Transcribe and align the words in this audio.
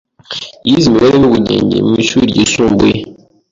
yize 0.67 0.85
imibare 0.87 1.15
n’ubugenge 1.19 1.77
mu 1.87 1.93
ishuri 2.03 2.23
ryisumbuye 2.31 2.97